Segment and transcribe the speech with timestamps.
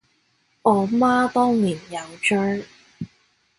[0.63, 2.65] 我媽當年有追